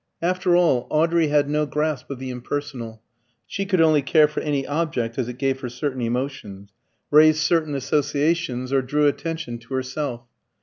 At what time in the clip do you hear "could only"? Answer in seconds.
3.67-4.01